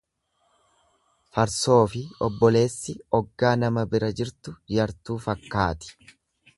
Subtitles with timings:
[1.35, 6.15] Farsoofi obboleessi oggaa nama bira jirtu yartuu fakkaati.